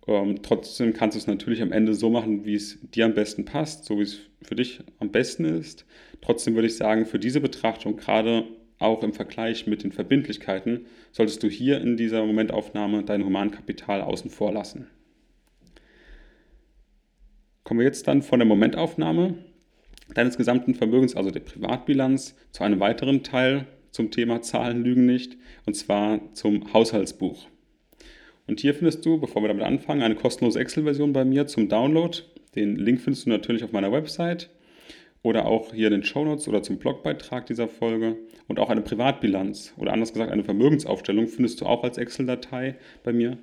Ähm, 0.07 0.43
trotzdem 0.43 0.93
kannst 0.93 1.15
du 1.15 1.19
es 1.19 1.27
natürlich 1.27 1.63
am 1.63 1.73
Ende 1.73 1.95
so 1.95 2.11
machen, 2.11 2.45
wie 2.45 2.55
es 2.55 2.79
dir 2.95 3.05
am 3.05 3.15
besten 3.15 3.45
passt, 3.45 3.85
so 3.85 3.99
wie 3.99 4.03
es 4.03 4.21
für 4.43 4.57
dich 4.57 4.81
am 4.99 5.11
besten 5.11 5.45
ist. 5.45 5.87
Trotzdem 6.21 6.55
würde 6.55 6.67
ich 6.67 6.77
sagen, 6.77 7.07
für 7.07 7.19
diese 7.19 7.41
Betrachtung, 7.41 7.97
gerade 7.97 8.45
auch 8.79 9.03
im 9.03 9.13
Vergleich 9.13 9.67
mit 9.67 9.83
den 9.83 9.93
Verbindlichkeiten, 9.93 10.87
solltest 11.13 11.43
du 11.43 11.49
hier 11.49 11.81
in 11.81 11.97
dieser 11.97 12.25
Momentaufnahme 12.25 13.05
dein 13.05 13.25
Humankapital 13.25 14.01
außen 14.01 14.31
vor 14.31 14.53
lassen. 14.53 14.89
Kommen 17.65 17.81
wir 17.81 17.87
jetzt 17.87 18.09
dann 18.09 18.23
von 18.23 18.39
der 18.39 18.49
Momentaufnahme 18.49 19.35
deines 20.15 20.37
gesamten 20.37 20.75
Vermögens, 20.75 21.17
also 21.17 21.31
der 21.31 21.41
Privatbilanz, 21.41 22.37
zu 22.53 22.65
einem 22.65 22.81
weiteren 22.81 23.23
Teil 23.23 23.67
zum 23.91 24.11
Thema 24.11 24.43
Zahlen 24.43 24.85
lügen 24.85 25.07
nicht, 25.07 25.37
und 25.67 25.75
zwar 25.75 26.21
zum 26.35 26.73
Haushaltsbuch. 26.73 27.47
Und 28.47 28.61
hier 28.61 28.75
findest 28.75 29.05
du, 29.05 29.19
bevor 29.19 29.43
wir 29.43 29.49
damit 29.49 29.65
anfangen, 29.65 30.03
eine 30.03 30.15
kostenlose 30.15 30.59
Excel-Version 30.59 31.13
bei 31.13 31.25
mir 31.25 31.47
zum 31.47 31.69
Download. 31.69 32.19
Den 32.55 32.77
Link 32.77 33.01
findest 33.01 33.27
du 33.27 33.31
natürlich 33.31 33.63
auf 33.63 33.73
meiner 33.73 33.93
Website 33.93 34.49
oder 35.23 35.47
auch 35.47 35.75
hier 35.75 35.89
in 35.89 35.93
den 35.93 36.05
Show 36.05 36.25
Notes 36.25 36.49
oder 36.49 36.63
zum 36.63 36.79
Blogbeitrag 36.79 37.45
dieser 37.47 37.69
Folge. 37.69 38.17
Und 38.47 38.59
auch 38.59 38.71
eine 38.71 38.81
Privatbilanz 38.81 39.75
oder 39.77 39.93
anders 39.93 40.13
gesagt 40.13 40.31
eine 40.31 40.45
Vermögensaufstellung 40.45 41.27
findest 41.27 41.61
du 41.61 41.67
auch 41.67 41.85
als 41.85 41.99
Excel-Datei 41.99 42.77
bei 43.03 43.13
mir. 43.13 43.37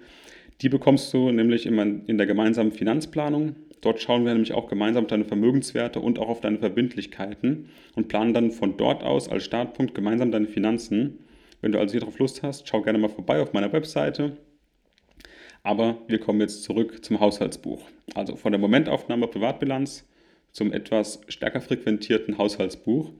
Die 0.61 0.69
bekommst 0.69 1.13
du 1.13 1.31
nämlich 1.31 1.65
in 1.65 2.17
der 2.17 2.25
gemeinsamen 2.25 2.71
Finanzplanung. 2.71 3.55
Dort 3.81 4.01
schauen 4.01 4.25
wir 4.25 4.33
nämlich 4.33 4.53
auch 4.53 4.67
gemeinsam 4.67 5.03
auf 5.03 5.09
deine 5.09 5.25
Vermögenswerte 5.25 5.99
und 5.99 6.19
auch 6.19 6.29
auf 6.29 6.41
deine 6.41 6.57
Verbindlichkeiten 6.57 7.69
und 7.95 8.07
planen 8.07 8.33
dann 8.33 8.51
von 8.51 8.77
dort 8.77 9.03
aus 9.03 9.29
als 9.29 9.43
Startpunkt 9.43 9.93
gemeinsam 9.93 10.31
deine 10.31 10.47
Finanzen. 10.47 11.19
Wenn 11.61 11.71
du 11.71 11.79
also 11.79 11.91
hier 11.91 12.01
drauf 12.01 12.19
Lust 12.19 12.43
hast, 12.43 12.67
schau 12.67 12.81
gerne 12.81 12.97
mal 12.97 13.09
vorbei 13.09 13.41
auf 13.41 13.53
meiner 13.53 13.71
Webseite. 13.71 14.37
Aber 15.63 15.97
wir 16.07 16.19
kommen 16.19 16.41
jetzt 16.41 16.63
zurück 16.63 17.03
zum 17.03 17.19
Haushaltsbuch. 17.19 17.81
Also 18.13 18.35
von 18.35 18.51
der 18.51 18.61
Momentaufnahme 18.61 19.27
Privatbilanz 19.27 20.07
zum 20.51 20.71
etwas 20.71 21.21
stärker 21.27 21.61
frequentierten 21.61 22.37
Haushaltsbuch. 22.37 23.11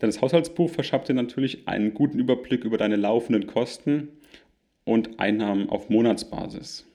Denn 0.00 0.08
das 0.08 0.20
Haushaltsbuch 0.20 0.70
verschafft 0.70 1.08
dir 1.08 1.14
natürlich 1.14 1.66
einen 1.66 1.94
guten 1.94 2.18
Überblick 2.18 2.64
über 2.64 2.76
deine 2.76 2.96
laufenden 2.96 3.46
Kosten 3.46 4.08
und 4.84 5.18
Einnahmen 5.18 5.68
auf 5.70 5.88
Monatsbasis. 5.88 6.86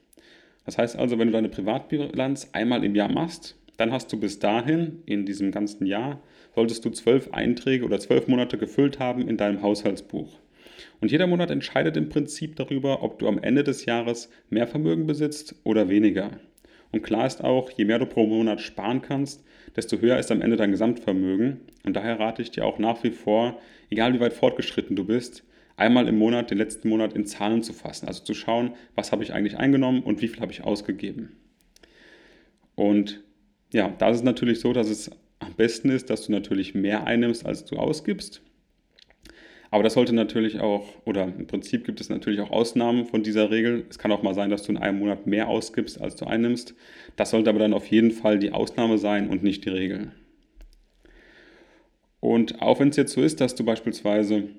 Das 0.66 0.78
heißt 0.78 0.98
also, 0.98 1.18
wenn 1.18 1.28
du 1.28 1.34
deine 1.34 1.50
Privatbilanz 1.50 2.50
einmal 2.54 2.84
im 2.84 2.96
Jahr 2.96 3.12
machst, 3.12 3.58
dann 3.78 3.92
hast 3.92 4.14
du 4.14 4.20
bis 4.20 4.40
dahin, 4.40 5.02
in 5.06 5.26
diesem 5.26 5.52
ganzen 5.52 5.86
Jahr, 5.86 6.22
solltest 6.54 6.86
du 6.86 6.92
zwölf 6.92 7.30
Einträge 7.32 7.86
oder 7.86 8.00
zwölf 8.00 8.28
Monate 8.28 8.58
gefüllt 8.58 9.00
haben 9.00 9.28
in 9.28 9.38
deinem 9.38 9.62
Haushaltsbuch. 9.62 10.38
Und 11.00 11.12
jeder 11.12 11.28
Monat 11.28 11.50
entscheidet 11.50 11.98
im 11.98 12.10
Prinzip 12.10 12.56
darüber, 12.56 13.02
ob 13.04 13.20
du 13.20 13.28
am 13.28 13.40
Ende 13.40 13.64
des 13.64 13.86
Jahres 13.86 14.30
mehr 14.50 14.68
Vermögen 14.68 15.08
besitzt 15.08 15.56
oder 15.64 15.90
weniger. 15.90 16.32
Und 16.92 17.04
klar 17.04 17.26
ist 17.26 17.44
auch, 17.44 17.72
je 17.72 17.86
mehr 17.86 18.00
du 18.00 18.06
pro 18.06 18.28
Monat 18.28 18.62
sparen 18.62 19.02
kannst, 19.02 19.44
desto 19.76 19.98
höher 19.98 20.20
ist 20.20 20.32
am 20.32 20.42
Ende 20.42 20.58
dein 20.58 20.72
Gesamtvermögen. 20.72 21.62
Und 21.86 21.96
daher 21.96 22.20
rate 22.20 22.42
ich 22.42 22.52
dir 22.52 22.66
auch 22.66 22.80
nach 22.80 23.04
wie 23.04 23.12
vor, 23.12 23.60
egal 23.90 24.14
wie 24.14 24.20
weit 24.20 24.34
fortgeschritten 24.34 24.96
du 24.96 25.06
bist, 25.06 25.44
einmal 25.82 26.08
im 26.08 26.18
Monat, 26.18 26.52
den 26.52 26.58
letzten 26.58 26.88
Monat 26.90 27.14
in 27.14 27.26
Zahlen 27.26 27.64
zu 27.64 27.74
fassen. 27.74 28.08
Also 28.08 28.24
zu 28.24 28.34
schauen, 28.34 28.76
was 28.96 29.12
habe 29.12 29.24
ich 29.24 29.34
eigentlich 29.34 29.58
eingenommen 29.58 30.04
und 30.04 30.22
wie 30.22 30.28
viel 30.28 30.40
habe 30.40 30.52
ich 30.52 30.64
ausgegeben. 30.64 31.36
Und 32.76 33.24
ja, 33.74 33.90
da 33.98 34.10
ist 34.10 34.24
natürlich 34.24 34.60
so, 34.60 34.74
dass 34.74 34.90
es 34.90 35.12
am 35.40 35.54
besten 35.56 35.90
ist, 35.90 36.10
dass 36.10 36.26
du 36.26 36.32
natürlich 36.32 36.76
mehr 36.76 37.06
einnimmst, 37.08 37.46
als 37.46 37.66
du 37.66 37.78
ausgibst. 37.78 38.42
Aber 39.72 39.84
das 39.84 39.94
sollte 39.94 40.14
natürlich 40.14 40.60
auch, 40.60 40.86
oder 41.06 41.24
im 41.24 41.48
Prinzip 41.48 41.86
gibt 41.86 42.02
es 42.02 42.10
natürlich 42.10 42.42
auch 42.42 42.52
Ausnahmen 42.52 43.06
von 43.06 43.24
dieser 43.24 43.50
Regel. 43.50 43.86
Es 43.90 43.98
kann 43.98 44.12
auch 44.12 44.22
mal 44.22 44.36
sein, 44.36 44.50
dass 44.50 44.64
du 44.64 44.74
in 44.74 44.78
einem 44.78 45.00
Monat 45.00 45.26
mehr 45.26 45.48
ausgibst, 45.48 46.00
als 46.00 46.16
du 46.18 46.26
einnimmst. 46.26 46.76
Das 47.16 47.32
sollte 47.32 47.50
aber 47.50 47.60
dann 47.60 47.74
auf 47.74 47.88
jeden 47.88 48.12
Fall 48.12 48.38
die 48.38 48.52
Ausnahme 48.52 48.98
sein 48.98 49.30
und 49.30 49.44
nicht 49.44 49.64
die 49.66 49.70
Regel. 49.70 50.12
Und 52.20 52.62
auch 52.62 52.80
wenn 52.80 52.90
es 52.90 52.98
jetzt 52.98 53.14
so 53.14 53.22
ist, 53.22 53.40
dass 53.42 53.56
du 53.56 53.64
beispielsweise 53.64 54.50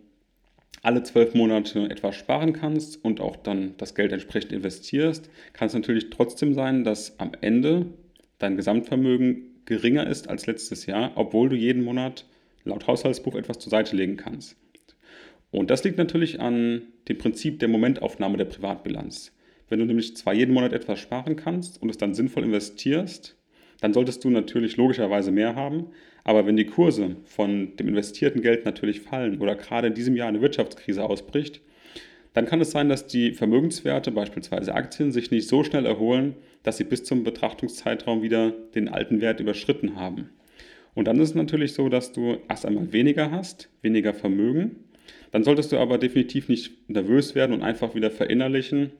alle 0.80 1.02
zwölf 1.02 1.34
Monate 1.34 1.90
etwas 1.90 2.16
sparen 2.16 2.52
kannst 2.52 3.04
und 3.04 3.20
auch 3.20 3.36
dann 3.36 3.74
das 3.76 3.94
Geld 3.94 4.12
entsprechend 4.12 4.52
investierst, 4.52 5.30
kann 5.52 5.66
es 5.66 5.74
natürlich 5.74 6.10
trotzdem 6.10 6.54
sein, 6.54 6.84
dass 6.84 7.18
am 7.20 7.32
Ende 7.40 7.86
dein 8.38 8.56
Gesamtvermögen 8.56 9.62
geringer 9.64 10.06
ist 10.06 10.28
als 10.28 10.46
letztes 10.46 10.86
Jahr, 10.86 11.12
obwohl 11.14 11.48
du 11.48 11.56
jeden 11.56 11.84
Monat 11.84 12.26
laut 12.64 12.86
Haushaltsbuch 12.86 13.36
etwas 13.36 13.58
zur 13.58 13.70
Seite 13.70 13.96
legen 13.96 14.16
kannst. 14.16 14.56
Und 15.50 15.70
das 15.70 15.84
liegt 15.84 15.98
natürlich 15.98 16.40
an 16.40 16.82
dem 17.08 17.18
Prinzip 17.18 17.58
der 17.60 17.68
Momentaufnahme 17.68 18.38
der 18.38 18.46
Privatbilanz. 18.46 19.32
Wenn 19.68 19.78
du 19.78 19.84
nämlich 19.84 20.16
zwar 20.16 20.34
jeden 20.34 20.54
Monat 20.54 20.72
etwas 20.72 20.98
sparen 20.98 21.36
kannst 21.36 21.80
und 21.80 21.90
es 21.90 21.98
dann 21.98 22.14
sinnvoll 22.14 22.44
investierst, 22.44 23.36
dann 23.80 23.92
solltest 23.92 24.24
du 24.24 24.30
natürlich 24.30 24.76
logischerweise 24.76 25.30
mehr 25.30 25.54
haben. 25.54 25.88
Aber 26.24 26.46
wenn 26.46 26.56
die 26.56 26.66
Kurse 26.66 27.16
von 27.24 27.76
dem 27.76 27.88
investierten 27.88 28.42
Geld 28.42 28.64
natürlich 28.64 29.00
fallen 29.00 29.40
oder 29.40 29.56
gerade 29.56 29.88
in 29.88 29.94
diesem 29.94 30.16
Jahr 30.16 30.28
eine 30.28 30.40
Wirtschaftskrise 30.40 31.04
ausbricht, 31.04 31.60
dann 32.32 32.46
kann 32.46 32.60
es 32.60 32.70
sein, 32.70 32.88
dass 32.88 33.06
die 33.06 33.32
Vermögenswerte, 33.32 34.10
beispielsweise 34.10 34.74
Aktien, 34.74 35.12
sich 35.12 35.30
nicht 35.30 35.48
so 35.48 35.64
schnell 35.64 35.84
erholen, 35.84 36.34
dass 36.62 36.76
sie 36.78 36.84
bis 36.84 37.04
zum 37.04 37.24
Betrachtungszeitraum 37.24 38.22
wieder 38.22 38.52
den 38.74 38.88
alten 38.88 39.20
Wert 39.20 39.40
überschritten 39.40 39.96
haben. 39.96 40.30
Und 40.94 41.08
dann 41.08 41.18
ist 41.20 41.30
es 41.30 41.34
natürlich 41.34 41.74
so, 41.74 41.88
dass 41.88 42.12
du 42.12 42.38
erst 42.48 42.64
einmal 42.64 42.92
weniger 42.92 43.30
hast, 43.30 43.68
weniger 43.82 44.14
Vermögen 44.14 44.76
dann 45.32 45.44
solltest 45.44 45.72
du 45.72 45.78
aber 45.78 45.98
definitiv 45.98 46.48
nicht 46.48 46.88
nervös 46.88 47.34
werden 47.34 47.52
und 47.52 47.62
einfach 47.62 47.94
wieder 47.94 48.10
verinnerlichen 48.10 48.92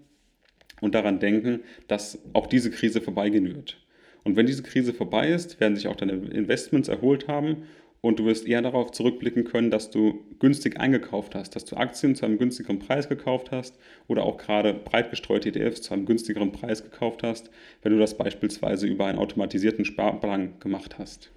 und 0.81 0.95
daran 0.95 1.21
denken, 1.21 1.61
dass 1.87 2.19
auch 2.33 2.47
diese 2.47 2.71
Krise 2.71 3.01
vorbeigehen 3.01 3.55
wird. 3.55 3.79
Und 4.25 4.37
wenn 4.37 4.47
diese 4.47 4.63
Krise 4.63 4.93
vorbei 4.93 5.29
ist, 5.29 5.61
werden 5.61 5.77
sich 5.77 5.89
auch 5.89 5.97
deine 5.97 6.13
Investments 6.13 6.89
erholt 6.89 7.29
haben 7.29 7.65
und 8.01 8.19
du 8.19 8.25
wirst 8.25 8.47
eher 8.47 8.63
darauf 8.63 8.91
zurückblicken 8.91 9.45
können, 9.45 9.71
dass 9.71 9.91
du 9.91 10.25
günstig 10.39 10.79
eingekauft 10.79 11.35
hast, 11.35 11.55
dass 11.57 11.65
du 11.65 11.77
Aktien 11.77 12.15
zu 12.15 12.27
einem 12.27 12.39
günstigeren 12.39 12.81
Preis 12.81 13.09
gekauft 13.09 13.51
hast 13.51 13.79
oder 14.09 14.25
auch 14.25 14.37
gerade 14.37 14.75
breit 14.75 15.11
gestreute 15.11 15.49
ETFs 15.49 15.83
zu 15.83 15.95
einem 15.95 16.05
günstigeren 16.05 16.53
Preis 16.53 16.83
gekauft 16.83 17.23
hast, 17.23 17.51
wenn 17.83 17.93
du 17.93 17.99
das 17.99 18.17
beispielsweise 18.17 18.87
über 18.87 19.07
einen 19.07 19.19
automatisierten 19.19 19.85
Sparplan 19.85 20.59
gemacht 20.61 20.99
hast. 20.99 21.31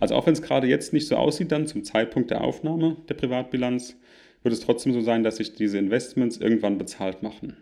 Also 0.00 0.14
auch 0.14 0.26
wenn 0.26 0.34
es 0.34 0.42
gerade 0.42 0.66
jetzt 0.66 0.92
nicht 0.92 1.08
so 1.08 1.16
aussieht, 1.16 1.52
dann 1.52 1.66
zum 1.66 1.84
Zeitpunkt 1.84 2.30
der 2.30 2.42
Aufnahme 2.42 2.96
der 3.08 3.14
Privatbilanz, 3.14 3.96
wird 4.42 4.52
es 4.52 4.60
trotzdem 4.60 4.92
so 4.92 5.00
sein, 5.00 5.24
dass 5.24 5.36
sich 5.36 5.54
diese 5.54 5.78
Investments 5.78 6.36
irgendwann 6.36 6.78
bezahlt 6.78 7.22
machen. 7.22 7.56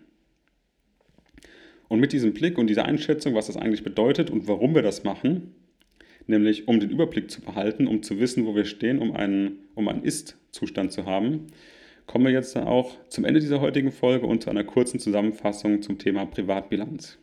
Und 1.94 2.00
mit 2.00 2.12
diesem 2.12 2.34
Blick 2.34 2.58
und 2.58 2.66
dieser 2.66 2.86
Einschätzung, 2.86 3.36
was 3.36 3.46
das 3.46 3.56
eigentlich 3.56 3.84
bedeutet 3.84 4.28
und 4.28 4.48
warum 4.48 4.74
wir 4.74 4.82
das 4.82 5.04
machen, 5.04 5.54
nämlich 6.26 6.66
um 6.66 6.80
den 6.80 6.90
Überblick 6.90 7.30
zu 7.30 7.40
behalten, 7.40 7.86
um 7.86 8.02
zu 8.02 8.18
wissen, 8.18 8.46
wo 8.46 8.56
wir 8.56 8.64
stehen, 8.64 8.98
um 8.98 9.14
einen, 9.14 9.60
um 9.76 9.86
einen 9.86 10.02
Ist-Zustand 10.02 10.90
zu 10.90 11.06
haben, 11.06 11.46
kommen 12.06 12.24
wir 12.24 12.32
jetzt 12.32 12.56
dann 12.56 12.64
auch 12.64 12.96
zum 13.06 13.24
Ende 13.24 13.38
dieser 13.38 13.60
heutigen 13.60 13.92
Folge 13.92 14.26
und 14.26 14.42
zu 14.42 14.50
einer 14.50 14.64
kurzen 14.64 14.98
Zusammenfassung 14.98 15.82
zum 15.82 15.98
Thema 15.98 16.26
Privatbilanz. 16.26 17.20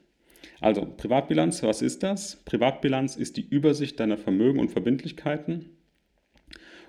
Also 0.62 0.86
Privatbilanz, 0.86 1.62
was 1.64 1.82
ist 1.82 2.02
das? 2.02 2.38
Privatbilanz 2.46 3.18
ist 3.18 3.36
die 3.36 3.46
Übersicht 3.50 4.00
deiner 4.00 4.18
Vermögen 4.18 4.62
und 4.62 4.72
Verbindlichkeiten. 4.72 5.66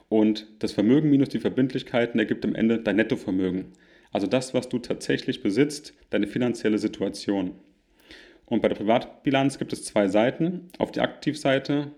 Und 0.08 0.46
das 0.60 0.70
Vermögen 0.70 1.10
minus 1.10 1.30
die 1.30 1.40
Verbindlichkeiten 1.40 2.20
ergibt 2.20 2.44
am 2.44 2.54
Ende 2.54 2.78
dein 2.78 2.94
Nettovermögen. 2.94 3.72
Also 4.12 4.28
das, 4.28 4.54
was 4.54 4.68
du 4.68 4.78
tatsächlich 4.78 5.42
besitzt, 5.42 5.94
deine 6.10 6.28
finanzielle 6.28 6.78
Situation. 6.78 7.56
Und 8.46 8.60
bei 8.60 8.68
der 8.68 8.76
Privatbilanz 8.76 9.58
gibt 9.58 9.72
es 9.72 9.84
zwei 9.84 10.08
Seiten. 10.08 10.68
Auf 10.78 10.92
die 10.92 11.00
Aktivseite 11.00 11.92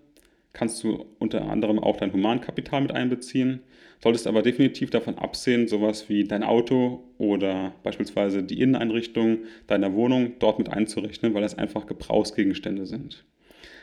kannst 0.52 0.82
du 0.84 1.04
unter 1.18 1.50
anderem 1.50 1.78
auch 1.78 1.96
dein 1.96 2.12
Humankapital 2.12 2.80
mit 2.80 2.92
einbeziehen, 2.92 3.60
solltest 4.02 4.26
aber 4.26 4.42
definitiv 4.42 4.90
davon 4.90 5.18
absehen, 5.18 5.68
sowas 5.68 6.08
wie 6.08 6.24
dein 6.24 6.42
Auto 6.42 7.02
oder 7.18 7.74
beispielsweise 7.82 8.42
die 8.42 8.60
Inneneinrichtung 8.60 9.38
deiner 9.66 9.94
Wohnung 9.94 10.34
dort 10.38 10.58
mit 10.58 10.68
einzurechnen, 10.68 11.34
weil 11.34 11.42
das 11.42 11.58
einfach 11.58 11.86
Gebrauchsgegenstände 11.86 12.86
sind. 12.86 13.24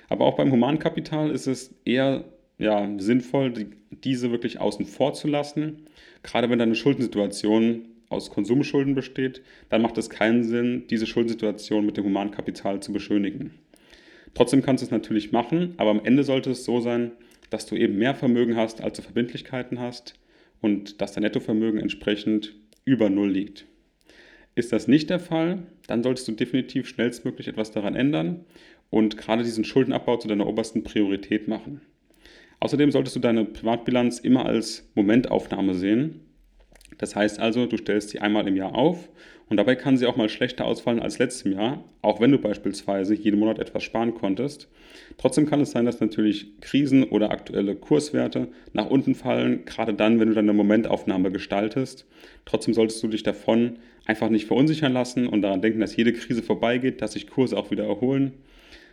Aber 0.07 0.25
auch 0.25 0.35
beim 0.35 0.51
Humankapital 0.51 1.29
ist 1.31 1.47
es 1.47 1.75
eher 1.85 2.25
ja, 2.57 2.87
sinnvoll, 2.97 3.51
die, 3.51 3.67
diese 3.89 4.31
wirklich 4.31 4.59
außen 4.59 4.85
vor 4.85 5.13
zu 5.13 5.27
lassen. 5.27 5.87
Gerade 6.23 6.49
wenn 6.49 6.59
deine 6.59 6.75
Schuldensituation 6.75 7.87
aus 8.11 8.29
Konsumschulden 8.29 8.95
besteht, 8.95 9.41
dann 9.69 9.81
macht 9.81 9.97
es 9.97 10.09
keinen 10.09 10.43
Sinn, 10.43 10.85
diese 10.89 11.07
Schuldensituation 11.07 11.85
mit 11.85 11.97
dem 11.97 12.05
Humankapital 12.05 12.81
zu 12.81 12.93
beschönigen. 12.93 13.51
Trotzdem 14.33 14.61
kannst 14.61 14.81
du 14.81 14.85
es 14.85 14.91
natürlich 14.91 15.31
machen, 15.31 15.73
aber 15.77 15.89
am 15.89 16.03
Ende 16.03 16.23
sollte 16.23 16.51
es 16.51 16.63
so 16.63 16.79
sein, 16.79 17.11
dass 17.49 17.65
du 17.65 17.75
eben 17.75 17.97
mehr 17.97 18.15
Vermögen 18.15 18.55
hast, 18.55 18.81
als 18.81 18.97
du 18.97 19.03
Verbindlichkeiten 19.03 19.79
hast 19.79 20.15
und 20.61 21.01
dass 21.01 21.11
dein 21.11 21.23
Nettovermögen 21.23 21.79
entsprechend 21.79 22.55
über 22.85 23.09
Null 23.09 23.31
liegt. 23.31 23.65
Ist 24.55 24.73
das 24.73 24.87
nicht 24.87 25.09
der 25.09 25.19
Fall, 25.19 25.63
dann 25.87 26.03
solltest 26.03 26.27
du 26.27 26.33
definitiv 26.33 26.87
schnellstmöglich 26.87 27.47
etwas 27.47 27.71
daran 27.71 27.95
ändern 27.95 28.45
und 28.89 29.17
gerade 29.17 29.43
diesen 29.43 29.63
Schuldenabbau 29.63 30.17
zu 30.17 30.27
deiner 30.27 30.47
obersten 30.47 30.83
Priorität 30.83 31.47
machen. 31.47 31.81
Außerdem 32.59 32.91
solltest 32.91 33.15
du 33.15 33.19
deine 33.19 33.45
Privatbilanz 33.45 34.19
immer 34.19 34.45
als 34.45 34.89
Momentaufnahme 34.93 35.73
sehen. 35.73 36.21
Das 36.97 37.15
heißt 37.15 37.39
also, 37.39 37.65
du 37.65 37.77
stellst 37.77 38.09
sie 38.09 38.19
einmal 38.19 38.47
im 38.47 38.55
Jahr 38.55 38.75
auf 38.75 39.09
und 39.49 39.57
dabei 39.57 39.75
kann 39.75 39.97
sie 39.97 40.05
auch 40.05 40.15
mal 40.15 40.29
schlechter 40.29 40.65
ausfallen 40.65 41.01
als 41.01 41.19
letztes 41.19 41.51
Jahr, 41.51 41.83
auch 42.01 42.21
wenn 42.21 42.31
du 42.31 42.37
beispielsweise 42.37 43.13
jeden 43.15 43.39
Monat 43.39 43.59
etwas 43.59 43.83
sparen 43.83 44.13
konntest. 44.13 44.69
Trotzdem 45.17 45.45
kann 45.45 45.61
es 45.61 45.71
sein, 45.71 45.85
dass 45.85 45.99
natürlich 45.99 46.59
Krisen 46.61 47.03
oder 47.03 47.31
aktuelle 47.31 47.75
Kurswerte 47.75 48.47
nach 48.73 48.89
unten 48.89 49.15
fallen, 49.15 49.65
gerade 49.65 49.93
dann, 49.93 50.19
wenn 50.19 50.29
du 50.29 50.35
deine 50.35 50.53
Momentaufnahme 50.53 51.31
gestaltest. 51.31 52.05
Trotzdem 52.45 52.73
solltest 52.73 53.03
du 53.03 53.07
dich 53.07 53.23
davon 53.23 53.79
einfach 54.05 54.29
nicht 54.29 54.47
verunsichern 54.47 54.93
lassen 54.93 55.27
und 55.27 55.41
daran 55.41 55.61
denken, 55.61 55.79
dass 55.79 55.95
jede 55.95 56.13
Krise 56.13 56.43
vorbeigeht, 56.43 57.01
dass 57.01 57.13
sich 57.13 57.27
Kurse 57.27 57.57
auch 57.57 57.71
wieder 57.71 57.85
erholen 57.85 58.33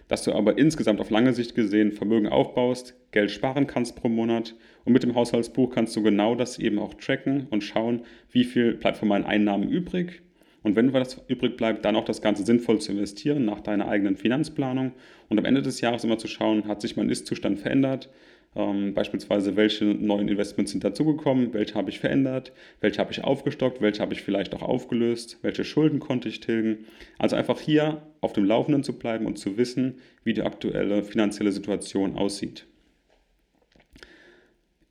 dass 0.09 0.25
du 0.25 0.33
aber 0.33 0.59
insgesamt 0.59 1.01
auf 1.01 1.11
lange 1.11 1.35
Sicht 1.35 1.55
gesehen 1.55 1.93
Vermögen 1.93 2.29
aufbaust, 2.29 2.95
Geld 3.13 3.31
sparen 3.31 3.67
kannst 3.67 3.95
pro 3.95 4.09
Monat 4.09 4.55
und 4.89 4.95
mit 4.95 5.03
dem 5.03 5.15
Haushaltsbuch 5.15 5.69
kannst 5.69 5.95
du 5.97 6.03
genau 6.03 6.35
das 6.35 6.59
eben 6.59 6.79
auch 6.79 6.95
tracken 6.95 7.47
und 7.51 7.63
schauen, 7.63 8.01
wie 8.33 8.45
viel 8.45 8.73
bleibt 8.73 8.97
von 8.97 9.09
meinen 9.09 9.27
Einnahmen 9.27 9.69
übrig. 9.69 10.23
Und 10.63 10.77
wenn 10.77 10.95
was 10.95 11.21
übrig 11.29 11.59
bleibt, 11.59 11.85
dann 11.85 11.95
auch 11.95 12.07
das 12.07 12.23
Ganze 12.23 12.43
sinnvoll 12.43 12.81
zu 12.81 12.93
investieren 12.93 13.45
nach 13.45 13.61
deiner 13.61 13.87
eigenen 13.87 14.17
Finanzplanung. 14.17 14.93
Und 15.29 15.39
am 15.39 15.45
Ende 15.45 15.61
des 15.61 15.83
Jahres 15.83 16.05
immer 16.05 16.17
zu 16.17 16.27
schauen, 16.27 16.67
hat 16.67 16.81
sich 16.81 16.97
mein 16.97 17.11
Ist-Zustand 17.11 17.59
verändert, 17.59 18.09
ähm, 18.57 18.95
beispielsweise, 18.95 19.57
welche 19.57 19.85
neuen 19.85 20.27
Investments 20.27 20.73
sind 20.73 20.85
dazugekommen, 20.85 21.53
welche 21.53 21.75
habe 21.75 21.91
ich 21.91 22.01
verändert, 22.01 22.53
welche 22.81 22.99
habe 22.99 23.13
ich 23.13 23.23
aufgestockt, 23.23 23.83
welche 23.83 24.01
habe 24.01 24.15
ich 24.15 24.23
vielleicht 24.23 24.55
auch 24.55 24.63
aufgelöst, 24.63 25.37
welche 25.43 25.65
Schulden 25.65 25.99
konnte 25.99 26.31
ich 26.31 26.41
tilgen. 26.41 26.87
Also 27.19 27.37
einfach 27.37 27.61
hier 27.61 28.01
auf 28.23 28.33
dem 28.33 28.47
Laufenden 28.47 28.85
zu 28.85 28.99
bleiben 28.99 29.27
und 29.27 29.39
zu 29.39 29.59
wissen, 29.59 29.97
wie 30.25 30.33
die 30.33 30.45
aktuelle 30.45 31.03
finanzielle 31.05 31.53
Situation 31.53 32.17
aussieht. 32.17 32.67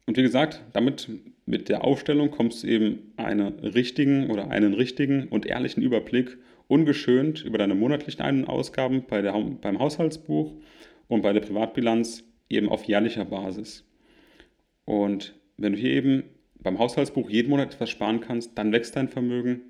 Und 0.07 0.15
wie 0.15 0.23
gesagt, 0.23 0.63
damit 0.71 1.09
mit 1.45 1.69
der 1.69 1.83
Aufstellung 1.83 2.31
kommst 2.31 2.63
du 2.63 2.67
eben 2.67 3.11
einen 3.17 3.59
richtigen 3.59 4.31
oder 4.31 4.49
einen 4.49 4.73
richtigen 4.73 5.27
und 5.27 5.45
ehrlichen 5.45 5.83
Überblick 5.83 6.37
ungeschönt 6.67 7.43
über 7.43 7.57
deine 7.57 7.75
monatlichen 7.75 8.21
Ein- 8.21 8.39
und 8.39 8.49
Ausgaben 8.49 9.03
bei 9.07 9.21
der, 9.21 9.33
beim 9.33 9.79
Haushaltsbuch 9.79 10.53
und 11.09 11.21
bei 11.21 11.33
der 11.33 11.41
Privatbilanz 11.41 12.23
eben 12.49 12.69
auf 12.69 12.85
jährlicher 12.85 13.25
Basis. 13.25 13.85
Und 14.85 15.35
wenn 15.57 15.73
du 15.73 15.77
hier 15.77 15.91
eben 15.91 16.23
beim 16.61 16.79
Haushaltsbuch 16.79 17.29
jeden 17.29 17.49
Monat 17.49 17.73
etwas 17.73 17.89
sparen 17.89 18.21
kannst, 18.21 18.57
dann 18.57 18.71
wächst 18.71 18.95
dein 18.95 19.09
Vermögen. 19.09 19.61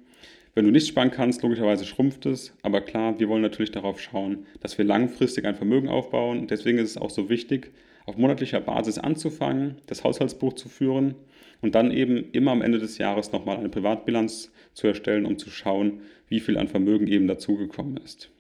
Wenn 0.54 0.66
du 0.66 0.72
nicht 0.72 0.88
sparen 0.88 1.12
kannst, 1.12 1.42
logischerweise 1.42 1.86
schrumpft 1.86 2.28
es. 2.28 2.56
Aber 2.62 2.82
klar, 2.82 3.20
wir 3.20 3.30
wollen 3.30 3.42
natürlich 3.42 3.72
darauf 3.72 4.00
schauen, 4.00 4.46
dass 4.60 4.78
wir 4.78 4.86
langfristig 4.86 5.46
ein 5.46 5.56
Vermögen 5.56 5.90
aufbauen. 5.90 6.48
Deswegen 6.48 6.78
ist 6.78 6.92
es 6.92 6.98
auch 6.98 7.12
so 7.12 7.30
wichtig, 7.30 7.72
auf 8.08 8.18
monatlicher 8.18 8.62
Basis 8.62 8.98
anzufangen, 8.98 9.82
das 9.86 10.04
Haushaltsbuch 10.04 10.54
zu 10.54 10.70
führen 10.70 11.16
und 11.62 11.76
dann 11.76 11.92
eben 11.92 12.32
immer 12.32 12.52
am 12.52 12.62
Ende 12.62 12.80
des 12.80 12.98
Jahres 12.98 13.32
nochmal 13.32 13.58
eine 13.58 13.70
Privatbilanz 13.70 14.52
zu 14.74 14.88
erstellen, 14.88 15.26
um 15.26 15.38
zu 15.38 15.50
schauen, 15.50 16.02
wie 16.28 16.40
viel 16.40 16.58
an 16.58 16.70
Vermögen 16.70 17.08
eben 17.08 17.28
dazugekommen 17.28 17.98
ist. 17.98 18.32